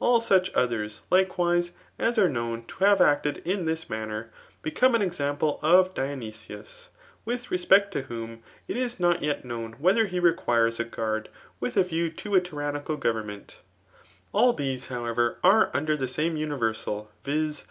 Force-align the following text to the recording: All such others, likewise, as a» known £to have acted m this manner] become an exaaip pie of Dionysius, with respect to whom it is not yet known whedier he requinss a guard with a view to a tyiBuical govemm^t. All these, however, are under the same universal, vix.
All 0.00 0.22
such 0.22 0.50
others, 0.54 1.02
likewise, 1.10 1.72
as 1.98 2.16
a» 2.16 2.30
known 2.30 2.62
£to 2.62 2.82
have 2.86 3.02
acted 3.02 3.42
m 3.44 3.66
this 3.66 3.90
manner] 3.90 4.30
become 4.62 4.94
an 4.94 5.02
exaaip 5.02 5.38
pie 5.40 5.58
of 5.68 5.92
Dionysius, 5.92 6.88
with 7.26 7.50
respect 7.50 7.92
to 7.92 8.00
whom 8.04 8.42
it 8.68 8.78
is 8.78 8.98
not 8.98 9.22
yet 9.22 9.44
known 9.44 9.74
whedier 9.74 10.06
he 10.06 10.18
requinss 10.18 10.80
a 10.80 10.84
guard 10.84 11.28
with 11.60 11.76
a 11.76 11.84
view 11.84 12.08
to 12.12 12.36
a 12.36 12.40
tyiBuical 12.40 12.98
govemm^t. 12.98 13.56
All 14.32 14.54
these, 14.54 14.86
however, 14.86 15.36
are 15.44 15.70
under 15.74 15.94
the 15.94 16.08
same 16.08 16.38
universal, 16.38 17.10
vix. 17.22 17.64